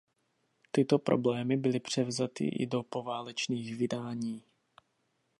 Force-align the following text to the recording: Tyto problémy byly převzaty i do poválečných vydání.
Tyto 0.71 0.99
problémy 0.99 1.57
byly 1.57 1.79
převzaty 1.79 2.45
i 2.47 2.67
do 2.67 2.83
poválečných 2.83 3.75
vydání. 3.75 4.43